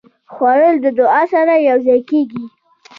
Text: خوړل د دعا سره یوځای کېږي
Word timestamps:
خوړل 0.33 0.75
د 0.81 0.85
دعا 0.99 1.21
سره 1.33 1.53
یوځای 1.69 2.01
کېږي 2.09 2.43